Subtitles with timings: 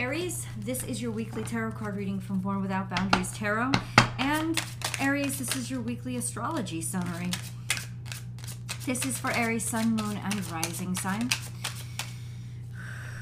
[0.00, 3.72] Aries, this is your weekly tarot card reading from Born Without Boundaries Tarot.
[4.18, 4.58] And
[4.98, 7.28] Aries, this is your weekly astrology summary.
[8.86, 11.28] This is for Aries, Sun, Moon, and Rising sign.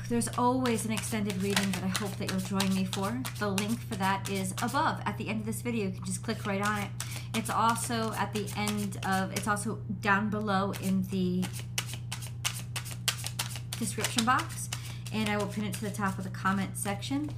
[0.08, 3.20] There's always an extended reading that I hope that you'll join me for.
[3.40, 5.86] The link for that is above at the end of this video.
[5.86, 6.90] You can just click right on it.
[7.34, 11.44] It's also at the end of, it's also down below in the
[13.80, 14.68] description box.
[15.12, 17.30] And I will pin it to the top of the comment section.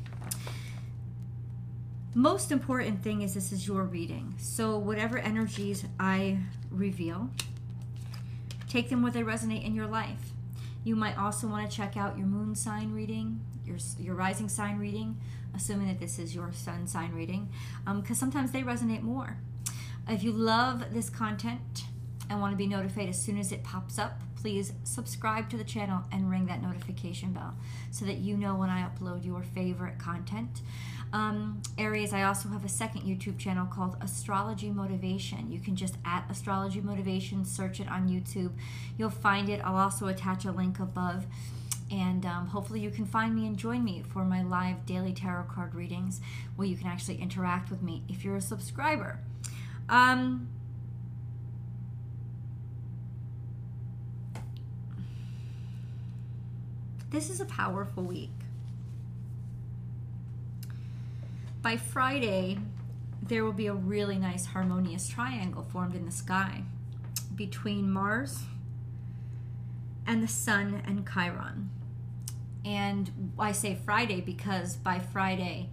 [2.15, 4.35] Most important thing is this is your reading.
[4.39, 6.39] So whatever energies I
[6.71, 7.31] reveal,
[8.69, 10.33] take them where they resonate in your life.
[10.83, 14.79] You might also want to check out your moon sign reading, your, your rising sign
[14.79, 15.19] reading,
[15.55, 17.49] assuming that this is your sun sign reading,
[17.85, 19.37] because um, sometimes they resonate more.
[20.09, 21.85] If you love this content
[22.29, 25.65] and want to be notified as soon as it pops up, please subscribe to the
[25.65, 27.55] channel and ring that notification bell
[27.91, 30.63] so that you know when I upload your favorite content.
[31.13, 35.51] Um, Aries, I also have a second YouTube channel called Astrology Motivation.
[35.51, 38.53] You can just at Astrology Motivation, search it on YouTube.
[38.97, 39.61] You'll find it.
[39.65, 41.27] I'll also attach a link above.
[41.91, 45.47] And um, hopefully, you can find me and join me for my live daily tarot
[45.53, 46.21] card readings
[46.55, 49.19] where you can actually interact with me if you're a subscriber.
[49.89, 50.49] Um,
[57.11, 58.31] this is a powerful week.
[61.63, 62.59] By Friday,
[63.23, 66.63] there will be a really nice harmonious triangle formed in the sky
[67.35, 68.41] between Mars
[70.07, 71.71] and the Sun and Chiron.
[72.65, 75.69] And I say Friday because by Friday,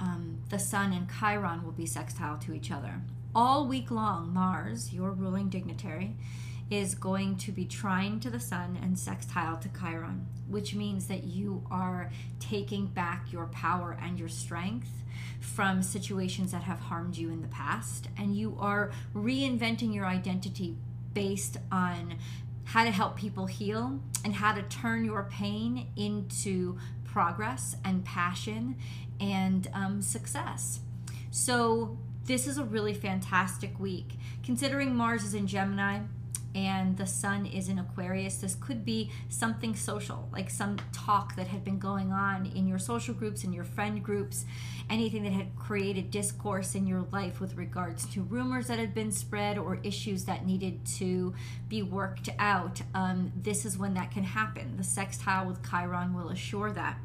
[0.00, 3.00] um, the Sun and Chiron will be sextile to each other.
[3.34, 6.16] All week long, Mars, your ruling dignitary,
[6.70, 11.24] is going to be trine to the Sun and sextile to Chiron, which means that
[11.24, 15.04] you are taking back your power and your strength
[15.40, 20.76] from situations that have harmed you in the past, and you are reinventing your identity
[21.12, 22.14] based on
[22.64, 28.76] how to help people heal and how to turn your pain into progress and passion
[29.20, 30.80] and um, success.
[31.30, 34.14] So, this is a really fantastic week.
[34.42, 36.00] Considering Mars is in Gemini,
[36.54, 41.48] and the sun is in Aquarius, this could be something social, like some talk that
[41.48, 44.44] had been going on in your social groups, in your friend groups,
[44.88, 49.10] anything that had created discourse in your life with regards to rumors that had been
[49.10, 51.34] spread or issues that needed to
[51.68, 52.82] be worked out.
[52.94, 54.76] Um, this is when that can happen.
[54.76, 56.98] The sextile with Chiron will assure that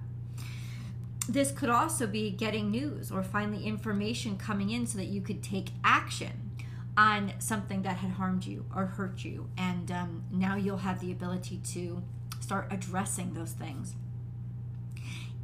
[1.27, 5.43] this could also be getting news or finally information coming in so that you could
[5.43, 6.48] take action
[6.97, 9.49] on something that had harmed you or hurt you.
[9.57, 12.03] And um, now you'll have the ability to
[12.39, 13.95] start addressing those things.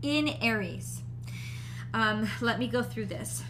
[0.02, 1.02] In Aries,
[1.94, 3.44] um, let me go through this.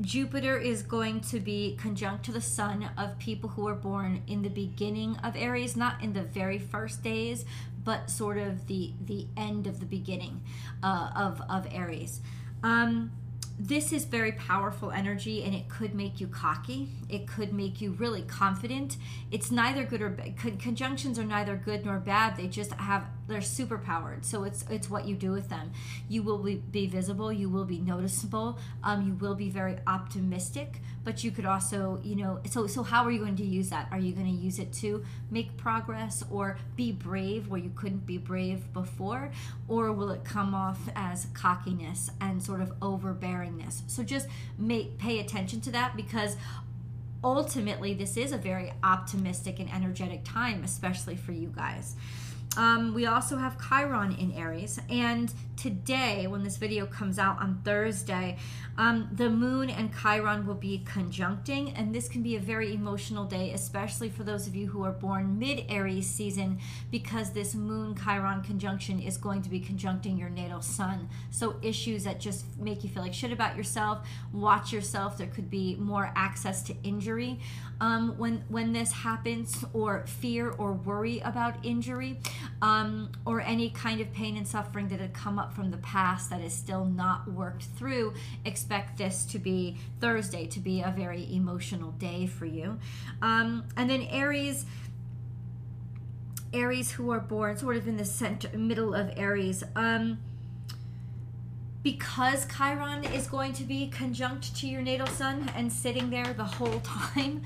[0.00, 4.42] Jupiter is going to be conjunct to the sun of people who are born in
[4.42, 7.46] the beginning of Aries, not in the very first days,
[7.82, 10.42] but sort of the the end of the beginning
[10.82, 12.20] uh, of of Aries.
[12.62, 13.12] Um,
[13.58, 16.90] this is very powerful energy and it could make you cocky.
[17.08, 18.98] It could make you really confident.
[19.30, 22.36] It's neither good or bad conjunctions are neither good nor bad.
[22.36, 25.72] They just have they're super powered so it's it's what you do with them.
[26.08, 30.80] You will be, be visible you will be noticeable um, you will be very optimistic
[31.04, 33.88] but you could also you know so so how are you going to use that?
[33.90, 38.06] Are you going to use it to make progress or be brave where you couldn't
[38.06, 39.30] be brave before?
[39.68, 43.82] Or will it come off as cockiness and sort of overbearingness?
[43.86, 46.36] So just make pay attention to that because
[47.24, 51.96] ultimately this is a very optimistic and energetic time especially for you guys
[52.56, 54.80] um, we also have Chiron in Aries.
[54.88, 58.36] And today, when this video comes out on Thursday,
[58.78, 61.72] um, the moon and Chiron will be conjuncting.
[61.76, 64.92] And this can be a very emotional day, especially for those of you who are
[64.92, 66.58] born mid Aries season,
[66.90, 71.08] because this moon Chiron conjunction is going to be conjuncting your natal sun.
[71.30, 75.18] So, issues that just make you feel like shit about yourself, watch yourself.
[75.18, 77.40] There could be more access to injury
[77.80, 82.18] um, when, when this happens, or fear or worry about injury
[82.62, 86.30] um, or any kind of pain and suffering that had come up from the past
[86.30, 88.14] that is still not worked through,
[88.44, 92.78] expect this to be Thursday to be a very emotional day for you.
[93.22, 94.66] Um, and then Aries.
[96.52, 99.62] Aries who are born sort of in the center middle of Aries.
[99.74, 100.18] Um,
[101.86, 106.42] because Chiron is going to be conjunct to your natal sun and sitting there the
[106.42, 107.42] whole time,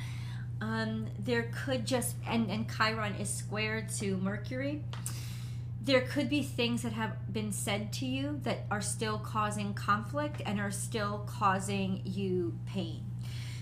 [0.60, 4.82] um, there could just and and Chiron is squared to Mercury.
[5.82, 10.42] there could be things that have been said to you that are still causing conflict
[10.44, 13.02] and are still causing you pain.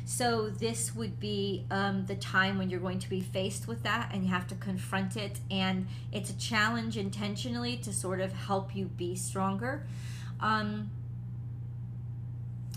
[0.05, 4.11] So, this would be um, the time when you're going to be faced with that
[4.13, 5.39] and you have to confront it.
[5.51, 9.87] And it's a challenge intentionally to sort of help you be stronger.
[10.41, 10.91] Um,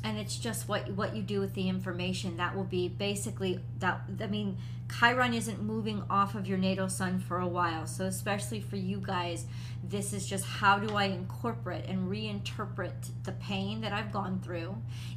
[0.04, 4.02] and it's just what what you do with the information that will be basically that
[4.22, 4.58] i mean
[4.90, 8.98] chiron isn't moving off of your natal sun for a while so especially for you
[8.98, 9.46] guys
[9.84, 14.76] this is just how do i incorporate and reinterpret the pain that i've gone through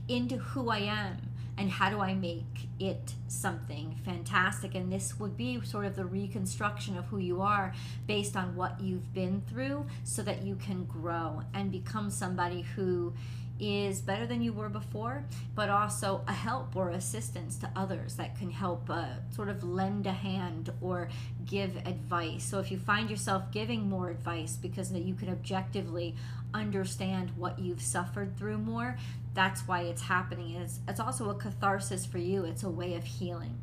[0.08, 1.16] into who i am
[1.56, 4.75] and how do I make it something fantastic?
[4.75, 7.72] And this would be sort of the reconstruction of who you are
[8.06, 13.14] based on what you've been through so that you can grow and become somebody who
[13.61, 15.25] is better than you were before,
[15.55, 20.06] but also a help or assistance to others that can help uh, sort of lend
[20.06, 21.09] a hand or
[21.47, 22.45] give advice.
[22.45, 26.17] So if you find yourself giving more advice because that you can objectively
[26.53, 28.97] understand what you've suffered through more,
[29.35, 30.56] that's why it's happening.
[30.56, 33.56] It's, it's also a catharsis for you, it's a way of healing.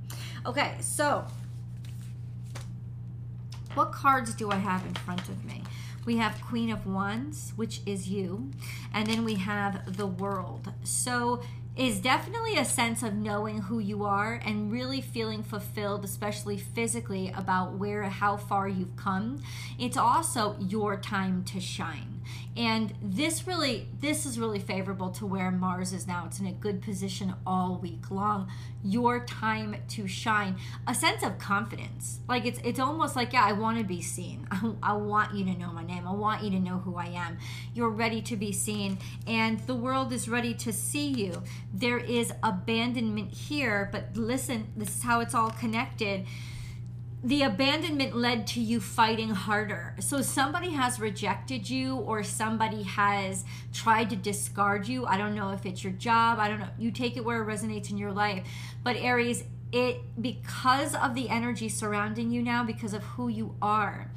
[0.45, 1.25] Okay, so
[3.73, 5.63] what cards do I have in front of me?
[6.05, 8.51] We have Queen of Wands, which is you,
[8.93, 10.71] and then we have the World.
[10.83, 11.41] So
[11.77, 17.31] is definitely a sense of knowing who you are and really feeling fulfilled, especially physically,
[17.35, 19.41] about where, how far you've come.
[19.79, 22.21] It's also your time to shine.
[22.57, 26.25] And this really, this is really favorable to where Mars is now.
[26.25, 28.51] It's in a good position all week long.
[28.83, 30.57] Your time to shine.
[30.85, 32.19] A sense of confidence.
[32.27, 34.47] Like it's, it's almost like, yeah, I want to be seen.
[34.51, 36.05] I, I want you to know my name.
[36.05, 37.37] I want you to know who I am.
[37.73, 41.43] You're ready to be seen, and the world is ready to see you.
[41.73, 46.25] There is abandonment here, but listen, this is how it's all connected
[47.23, 49.95] the abandonment led to you fighting harder.
[49.99, 55.05] So somebody has rejected you or somebody has tried to discard you.
[55.05, 56.69] I don't know if it's your job, I don't know.
[56.79, 58.47] You take it where it resonates in your life.
[58.83, 64.09] But Aries, it because of the energy surrounding you now because of who you are.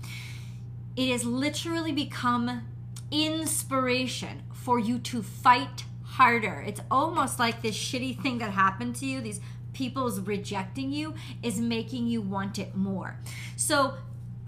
[0.96, 2.62] It has literally become
[3.10, 6.64] inspiration for you to fight harder.
[6.66, 9.40] It's almost like this shitty thing that happened to you, these
[9.74, 13.18] people's rejecting you is making you want it more.
[13.56, 13.94] So,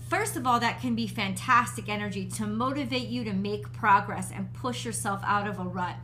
[0.09, 4.53] first of all, that can be fantastic energy to motivate you to make progress and
[4.55, 5.97] push yourself out of a rut.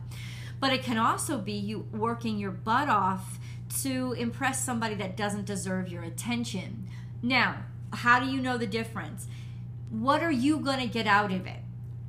[0.59, 3.39] But it can also be you working your butt off
[3.81, 6.87] to impress somebody that doesn't deserve your attention.
[7.21, 9.27] Now, how do you know the difference?
[9.89, 11.59] What are you going to get out of it?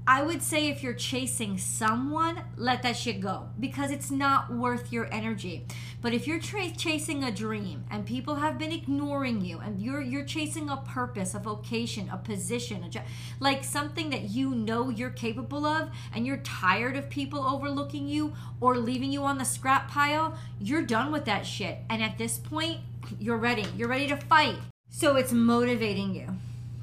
[0.07, 4.93] I would say if you're chasing someone, let that shit go because it's not worth
[4.93, 5.65] your energy.
[6.03, 10.03] But if you're tra- chasing a dream and people have been ignoring you and you're
[10.03, 13.05] you're chasing a purpose, a vocation, a position, a job,
[13.41, 18.35] like something that you know you're capable of and you're tired of people overlooking you
[18.61, 21.79] or leaving you on the scrap pile, you're done with that shit.
[21.89, 22.81] And at this point,
[23.19, 23.65] you're ready.
[23.75, 24.57] You're ready to fight.
[24.91, 26.29] So it's motivating you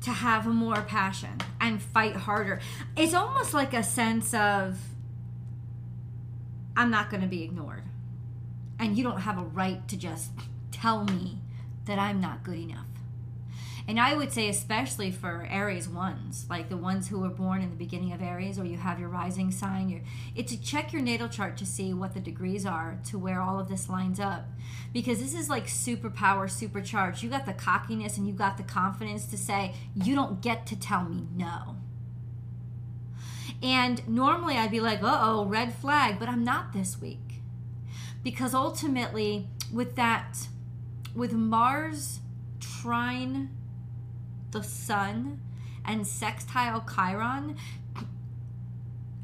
[0.01, 2.59] to have more passion and fight harder.
[2.97, 4.79] It's almost like a sense of
[6.75, 7.83] I'm not going to be ignored.
[8.79, 10.31] And you don't have a right to just
[10.71, 11.37] tell me
[11.85, 12.85] that I'm not good enough.
[13.91, 17.71] And I would say, especially for Aries ones, like the ones who were born in
[17.71, 20.01] the beginning of Aries, or you have your rising sign,
[20.33, 23.59] it's to check your natal chart to see what the degrees are to where all
[23.59, 24.45] of this lines up.
[24.93, 27.21] Because this is like superpower, supercharged.
[27.21, 30.79] You got the cockiness and you got the confidence to say, you don't get to
[30.79, 31.75] tell me no.
[33.61, 37.41] And normally I'd be like, uh oh, red flag, but I'm not this week
[38.23, 40.47] because ultimately with that
[41.13, 42.21] with mars
[42.61, 43.49] trine
[44.51, 45.39] the sun
[45.85, 47.55] and sextile chiron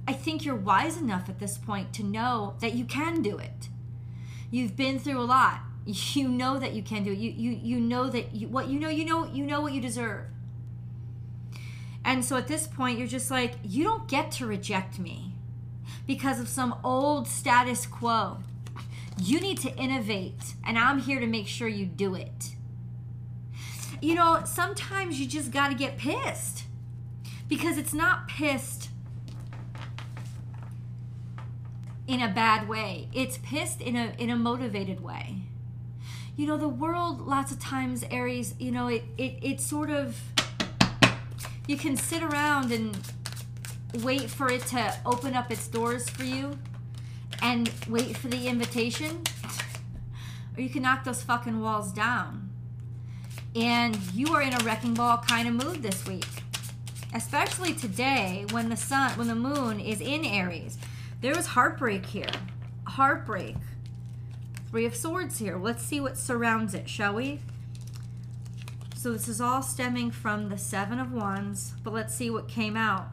[0.07, 3.69] i think you're wise enough at this point to know that you can do it.
[4.50, 5.62] You've been through a lot.
[6.13, 7.17] You know that you can do it.
[7.17, 9.79] You you, you know that you, what you know you know you know what you
[9.79, 10.25] deserve.
[12.03, 15.36] And so at this point you're just like you don't get to reject me
[16.05, 18.39] because of some old status quo.
[19.17, 22.57] You need to innovate, and I'm here to make sure you do it.
[24.01, 26.66] You know, sometimes you just got to get pissed
[27.48, 28.89] because it's not pissed
[32.08, 33.10] in a bad way.
[33.13, 35.42] It's pissed in a in a motivated way.
[36.36, 40.20] You know, the world lots of times Aries, you know, it it it sort of
[41.68, 42.98] you can sit around and
[44.04, 46.58] wait for it to open up its doors for you
[47.42, 49.22] and wait for the invitation,
[50.58, 52.47] or you can knock those fucking walls down.
[53.56, 56.25] And you are in a wrecking ball kind of mood this week.
[57.13, 60.77] especially today when the sun, when the moon is in Aries.
[61.22, 62.30] There was heartbreak here.
[62.86, 63.56] Heartbreak.
[64.70, 65.58] Three of Swords here.
[65.58, 67.39] Let's see what surrounds it, shall we?
[68.96, 72.75] So this is all stemming from the Seven of Wands, but let's see what came
[72.75, 73.08] out.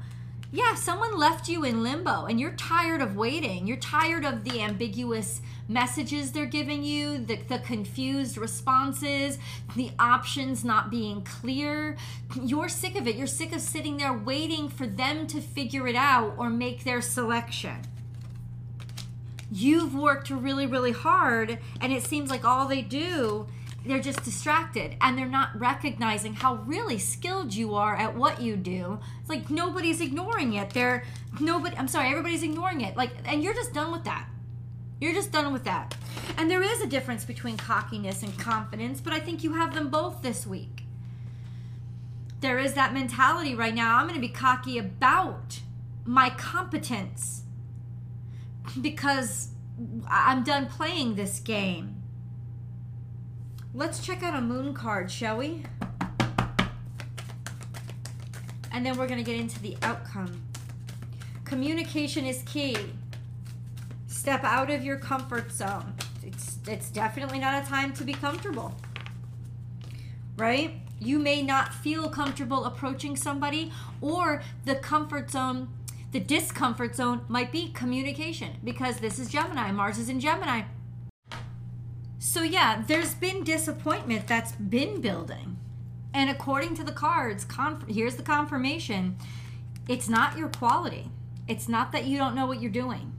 [0.50, 3.67] Yeah, someone left you in limbo and you're tired of waiting.
[3.67, 9.38] You're tired of the ambiguous messages they're giving you, the, the confused responses,
[9.76, 11.97] the options not being clear.
[12.42, 13.16] You're sick of it.
[13.16, 17.00] You're sick of sitting there waiting for them to figure it out or make their
[17.00, 17.76] selection.
[19.50, 23.47] You've worked really, really hard, and it seems like all they do
[23.87, 28.56] they're just distracted and they're not recognizing how really skilled you are at what you
[28.56, 28.99] do.
[29.21, 30.71] It's like nobody's ignoring it.
[30.71, 31.04] They're
[31.38, 32.97] nobody I'm sorry, everybody's ignoring it.
[32.97, 34.26] Like and you're just done with that.
[35.01, 35.97] You're just done with that.
[36.37, 39.91] And there is a difference between cockiness and confidence, but I think you have them
[39.91, 40.85] both this week.
[42.41, 43.97] There is that mentality right now.
[43.97, 45.61] I'm going to be cocky about
[46.05, 47.43] my competence
[48.81, 49.49] because
[50.09, 52.03] I'm done playing this game.
[53.73, 55.65] Let's check out a moon card, shall we?
[58.71, 60.43] And then we're going to get into the outcome.
[61.45, 62.77] Communication is key.
[64.25, 65.93] Step out of your comfort zone.
[66.23, 68.75] It's, it's definitely not a time to be comfortable.
[70.38, 70.81] Right?
[70.99, 75.69] You may not feel comfortable approaching somebody, or the comfort zone,
[76.12, 79.71] the discomfort zone might be communication because this is Gemini.
[79.73, 80.62] Mars is in Gemini.
[82.19, 85.59] So, yeah, there's been disappointment that's been building.
[86.14, 87.47] And according to the cards,
[87.88, 89.19] here's the confirmation
[89.87, 91.11] it's not your quality.
[91.47, 93.13] It's not that you don't know what you're doing.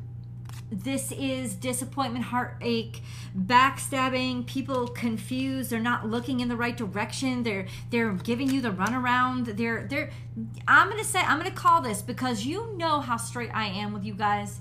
[0.71, 3.01] This is disappointment, heartache,
[3.37, 7.43] backstabbing, people confused, they're not looking in the right direction.
[7.43, 9.57] They're they're giving you the runaround.
[9.57, 10.09] They're they're
[10.67, 14.03] I'm to say I'm to call this because you know how straight I am with
[14.03, 14.59] you guys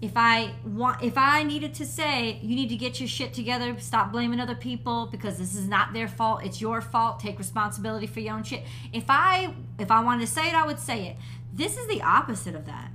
[0.00, 3.76] if I want if I needed to say you need to get your shit together,
[3.80, 8.06] stop blaming other people because this is not their fault, it's your fault, take responsibility
[8.06, 8.62] for your own shit.
[8.92, 11.16] If I if I wanted to say it, I would say it.
[11.52, 12.90] This is the opposite of that.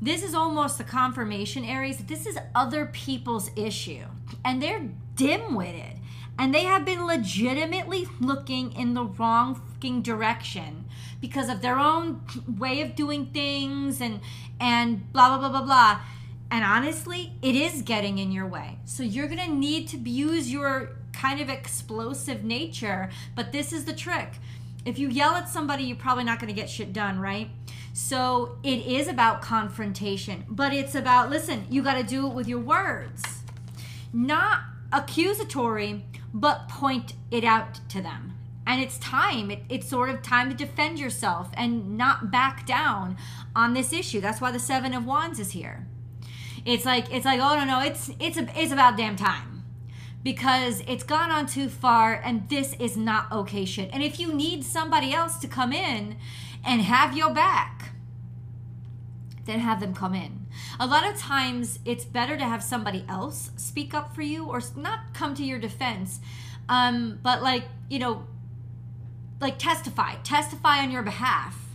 [0.00, 1.98] This is almost the confirmation Aries.
[1.98, 4.04] This is other people's issue.
[4.44, 5.98] And they're dim-witted.
[6.38, 10.84] And they have been legitimately looking in the wrong fucking direction
[11.20, 12.20] because of their own
[12.58, 14.20] way of doing things and
[14.60, 16.00] and blah blah blah blah blah.
[16.50, 18.78] And honestly, it is getting in your way.
[18.84, 23.94] So you're to need to use your kind of explosive nature, but this is the
[23.94, 24.34] trick.
[24.84, 27.50] If you yell at somebody, you're probably not to get shit done, right?
[27.98, 32.46] So it is about confrontation, but it's about listen, you got to do it with
[32.46, 33.22] your words.
[34.12, 34.60] Not
[34.92, 38.34] accusatory, but point it out to them.
[38.66, 43.16] And it's time it, it's sort of time to defend yourself and not back down
[43.54, 44.20] on this issue.
[44.20, 45.88] That's why the seven of wands is here.
[46.66, 49.64] It's like it's like oh no no it's it's a, it's about damn time.
[50.22, 53.88] Because it's gone on too far and this is not okay shit.
[53.90, 56.16] And if you need somebody else to come in
[56.66, 57.72] and have your back
[59.46, 60.46] then have them come in.
[60.80, 64.60] A lot of times it's better to have somebody else speak up for you or
[64.74, 66.20] not come to your defense
[66.68, 68.26] um, but like you know
[69.40, 71.65] like testify, testify on your behalf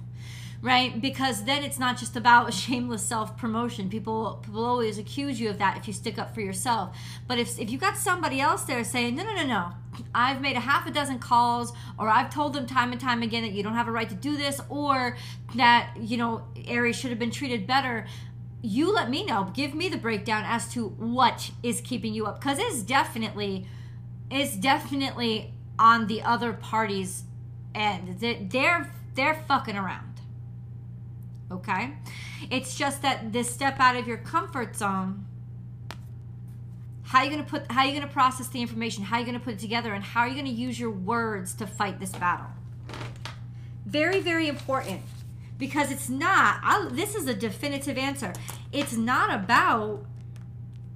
[0.61, 1.01] right?
[1.01, 3.89] Because then it's not just about shameless self-promotion.
[3.89, 6.95] People people always accuse you of that if you stick up for yourself.
[7.27, 9.71] But if, if you got somebody else there saying no no no no.
[10.15, 13.43] I've made a half a dozen calls or i've told them time and time again
[13.43, 15.17] that you don't have a right to do this or
[15.55, 18.07] that you know aries should have been treated better
[18.61, 19.51] you let me know.
[19.53, 23.67] Give me the breakdown as to what is keeping you up because it's definitely
[24.29, 27.23] it's definitely on the other party's
[27.73, 30.10] and they're they're fucking around.
[31.51, 31.93] Okay?
[32.49, 35.25] It's just that this step out of your comfort zone
[37.11, 39.17] how are you going to put how are you going to process the information how
[39.17, 40.91] are you going to put it together and how are you going to use your
[40.91, 42.47] words to fight this battle?
[43.85, 45.01] Very very important
[45.57, 48.31] because it's not I, this is a definitive answer.
[48.71, 50.05] It's not about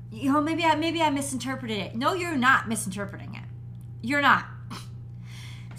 [0.09, 1.95] you know maybe i maybe i misinterpreted it.
[1.95, 3.43] No you're not misinterpreting it.
[4.01, 4.45] You're not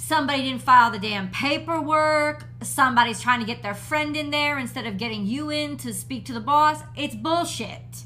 [0.07, 4.87] somebody didn't file the damn paperwork, somebody's trying to get their friend in there instead
[4.87, 6.81] of getting you in to speak to the boss.
[6.95, 8.05] It's bullshit.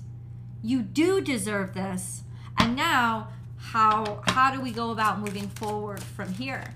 [0.63, 2.23] You do deserve this.
[2.59, 3.29] And now
[3.59, 6.73] how how do we go about moving forward from here?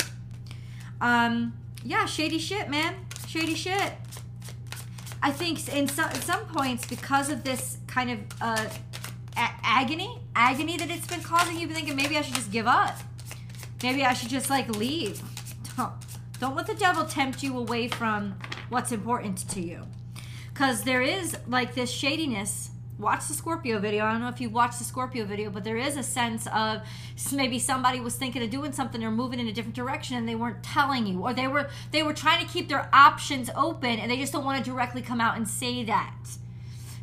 [1.00, 2.94] Um yeah, shady shit, man.
[3.26, 3.92] Shady shit.
[5.22, 8.68] I think in some, at some points because of this kind of uh,
[9.36, 12.98] agony, agony that it's been causing you, thinking maybe I should just give up
[13.82, 15.22] Maybe I should just like leave.
[15.76, 15.92] Don't
[16.40, 18.34] don't let the devil tempt you away from
[18.68, 19.86] what's important to you.
[20.52, 22.70] Because there is like this shadiness.
[22.98, 24.04] Watch the Scorpio video.
[24.04, 26.82] I don't know if you watched the Scorpio video, but there is a sense of
[27.32, 30.36] maybe somebody was thinking of doing something or moving in a different direction and they
[30.36, 34.10] weren't telling you, or they were they were trying to keep their options open and
[34.10, 36.14] they just don't want to directly come out and say that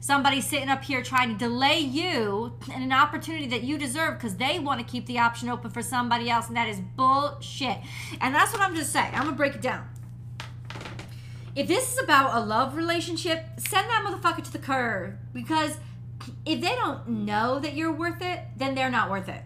[0.01, 4.35] somebody sitting up here trying to delay you and an opportunity that you deserve because
[4.35, 7.77] they want to keep the option open for somebody else, and that is bullshit.
[8.19, 9.13] And that's what I'm just saying.
[9.13, 9.87] I'm gonna break it down.
[11.55, 15.77] If this is about a love relationship, send that motherfucker to the curb because
[16.45, 19.43] if they don't know that you're worth it, then they're not worth it.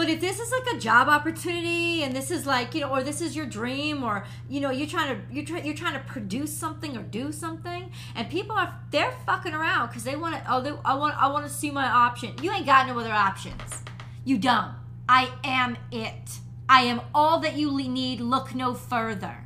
[0.00, 3.02] But if this is like a job opportunity and this is like, you know, or
[3.02, 6.00] this is your dream or you know, you're trying to you're trying you're trying to
[6.00, 10.42] produce something or do something and people are they're fucking around cuz they want to
[10.50, 12.32] oh they, I want I want to see my option.
[12.40, 13.82] You ain't got no other options.
[14.24, 14.72] You don't.
[15.06, 16.38] I am it.
[16.66, 18.22] I am all that you need.
[18.22, 19.44] Look no further.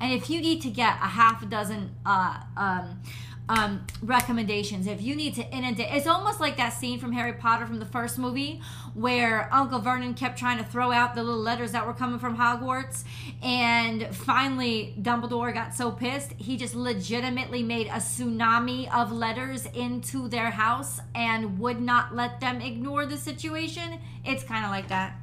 [0.00, 3.02] And if you need to get a half a dozen uh, um,
[3.48, 4.86] um, recommendations.
[4.86, 7.86] If you need to inundate, it's almost like that scene from Harry Potter from the
[7.86, 8.60] first movie
[8.94, 12.36] where Uncle Vernon kept trying to throw out the little letters that were coming from
[12.36, 13.04] Hogwarts,
[13.42, 20.28] and finally Dumbledore got so pissed he just legitimately made a tsunami of letters into
[20.28, 24.00] their house and would not let them ignore the situation.
[24.24, 25.16] It's kind of like that.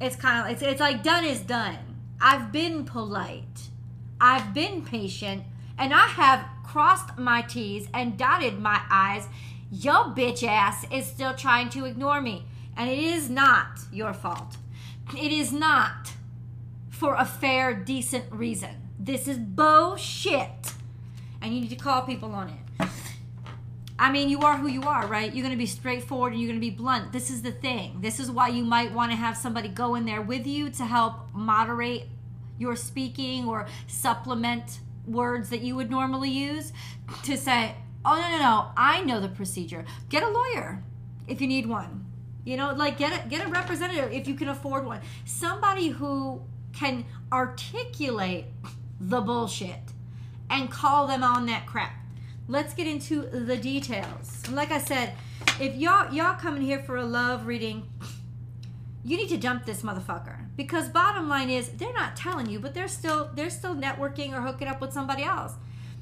[0.00, 1.78] It's kind of it's, it's like done is done.
[2.20, 3.68] I've been polite.
[4.20, 5.44] I've been patient
[5.78, 9.28] and I have crossed my T's and dotted my I's,
[9.70, 12.46] your bitch ass is still trying to ignore me.
[12.76, 14.56] And it is not your fault.
[15.16, 16.12] It is not
[16.90, 18.88] for a fair, decent reason.
[18.98, 20.72] This is bullshit.
[21.40, 22.88] And you need to call people on it.
[23.98, 25.32] I mean, you are who you are, right?
[25.32, 27.12] You're going to be straightforward and you're going to be blunt.
[27.12, 28.00] This is the thing.
[28.00, 30.84] This is why you might want to have somebody go in there with you to
[30.84, 32.06] help moderate
[32.58, 36.72] your speaking or supplement words that you would normally use
[37.24, 39.84] to say, oh, no, no, no, I know the procedure.
[40.08, 40.82] Get a lawyer
[41.26, 42.06] if you need one.
[42.44, 45.00] You know, like get a, get a representative if you can afford one.
[45.24, 46.42] Somebody who
[46.74, 48.46] can articulate
[49.00, 49.80] the bullshit
[50.50, 51.94] and call them on that crap.
[52.46, 54.46] Let's get into the details.
[54.50, 55.14] Like I said,
[55.58, 57.88] if y'all y'all coming here for a love reading,
[59.04, 60.46] you need to dump this motherfucker.
[60.56, 64.40] Because bottom line is they're not telling you but they're still they're still networking or
[64.40, 65.52] hooking up with somebody else.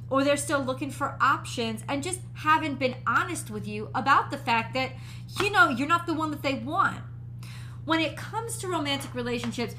[0.09, 4.39] Or they're still looking for options and just haven't been honest with you about the
[4.39, 4.93] fact that
[5.41, 6.99] you know you're not the one that they want.
[7.85, 9.75] When it comes to romantic relationships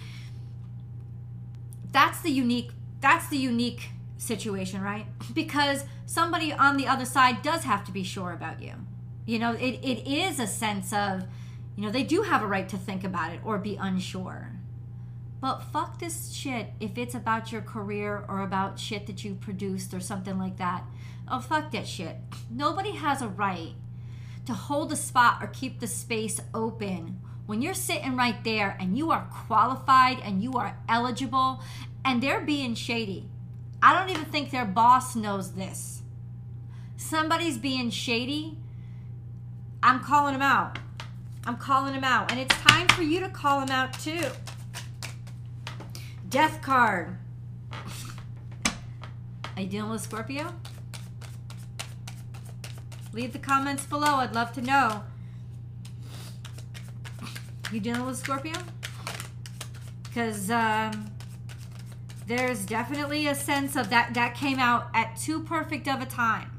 [1.92, 5.06] that's the unique that's the unique situation right?
[5.34, 8.74] Because somebody on the other side does have to be sure about you.
[9.26, 11.24] You know it, it is a sense of
[11.76, 14.52] you know they do have a right to think about it or be unsure
[15.44, 19.94] but fuck this shit if it's about your career or about shit that you produced
[19.94, 20.86] or something like that.
[21.28, 22.16] Oh, fuck that shit.
[22.50, 23.74] Nobody has a right
[24.46, 28.98] to hold a spot or keep the space open when you're sitting right there and
[28.98, 31.62] you are qualified and you are eligible
[32.06, 33.28] and they're being shady.
[33.82, 36.04] I don't even think their boss knows this.
[36.96, 38.58] Somebody's being shady.
[39.84, 40.80] I'm calling them out.
[41.46, 42.32] I'm calling him out.
[42.32, 44.26] And it's time for you to call him out too.
[46.30, 47.18] Death card.
[49.56, 50.54] Are you dealing with Scorpio?
[53.12, 54.16] Leave the comments below.
[54.16, 55.04] I'd love to know.
[57.72, 58.54] You dealing with Scorpio?
[60.04, 61.12] Because um,
[62.26, 64.14] there's definitely a sense of that.
[64.14, 66.50] That came out at too perfect of a time.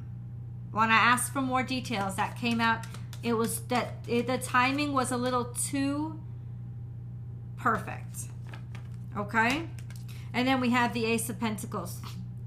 [0.71, 2.85] When I asked for more details, that came out.
[3.25, 6.21] It was that it, the timing was a little too
[7.57, 8.29] perfect.
[9.17, 9.67] Okay?
[10.35, 12.03] And then we have the Ace of Pentacles.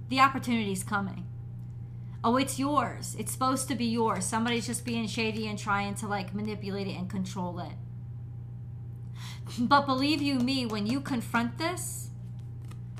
[0.09, 1.25] The opportunity's coming.
[2.23, 3.15] Oh, it's yours.
[3.17, 4.23] It's supposed to be yours.
[4.23, 7.73] Somebody's just being shady and trying to like manipulate it and control it.
[9.57, 12.11] But believe you me, when you confront this,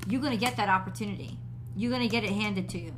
[0.08, 1.38] you're going to get that opportunity.
[1.76, 2.94] You're going to get it handed to you.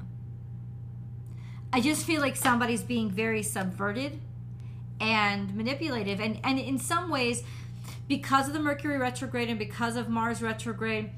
[1.71, 4.21] I just feel like somebody's being very subverted
[5.01, 6.21] and manipulative.
[6.21, 7.43] And, and in some ways,
[8.07, 11.11] because of the Mercury retrograde and because of Mars retrograde,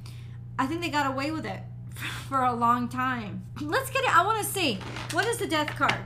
[0.59, 1.61] I think they got away with it
[2.29, 3.45] for a long time.
[3.61, 4.17] Let's get it.
[4.17, 4.79] I want to see.
[5.13, 6.01] What is the death card?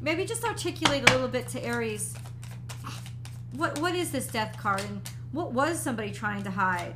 [0.00, 2.14] Maybe just articulate a little bit to Aries.
[3.52, 4.80] What What is this death card?
[4.80, 6.94] And what was somebody trying to hide?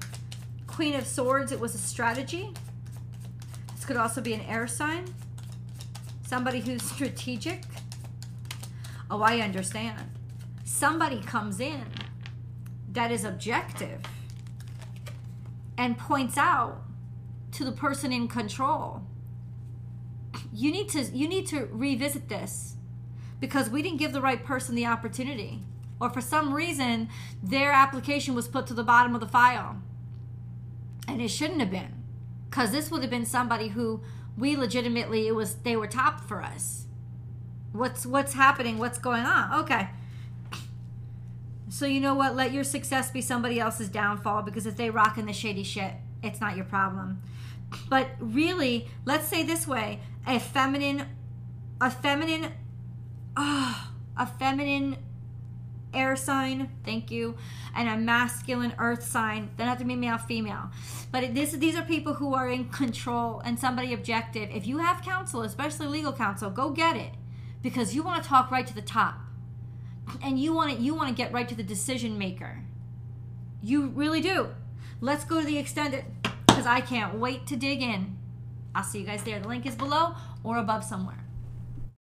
[0.67, 2.53] Queen of Swords, it was a strategy.
[3.75, 5.07] This could also be an air sign.
[6.27, 7.63] Somebody who's strategic.
[9.11, 10.11] Oh, I understand.
[10.65, 11.85] Somebody comes in
[12.93, 14.01] that is objective
[15.79, 16.83] and points out
[17.53, 19.03] to the person in control
[20.53, 22.77] you need to you need to revisit this
[23.41, 25.63] because we didn't give the right person the opportunity
[26.01, 27.09] or for some reason
[27.43, 29.81] their application was put to the bottom of the file
[31.07, 32.03] and it shouldn't have been
[32.49, 34.01] because this would have been somebody who
[34.39, 36.86] we legitimately it was they were top for us
[37.77, 39.89] what's what's happening what's going on okay
[41.69, 45.19] so you know what let your success be somebody else's downfall because if they rock
[45.19, 47.21] in the shady shit it's not your problem
[47.89, 51.07] but really let's say this way a feminine
[51.81, 52.53] a feminine
[53.37, 54.97] oh, a feminine
[55.97, 57.35] air sign, thank you,
[57.75, 59.51] and a masculine earth sign.
[59.57, 60.71] They don't have to be male, female.
[61.11, 64.51] But this, these are people who are in control and somebody objective.
[64.53, 67.13] If you have counsel, especially legal counsel, go get it
[67.63, 69.17] because you want to talk right to the top,
[70.23, 72.63] and you want to you want to get right to the decision maker.
[73.63, 74.49] You really do.
[75.01, 76.05] Let's go to the extended
[76.47, 78.17] because I can't wait to dig in.
[78.75, 79.41] I'll see you guys there.
[79.41, 80.15] The link is below
[80.45, 81.26] or above somewhere.